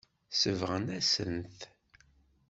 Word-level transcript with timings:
Sebɣen-asen-t. 0.39 1.59